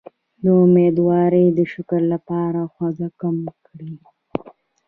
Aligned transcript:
د 0.43 0.45
امیدوارۍ 0.65 1.45
د 1.57 1.59
شکر 1.73 2.01
لپاره 2.13 2.59
خواږه 2.73 3.09
کم 3.21 3.37
کړئ 3.65 3.93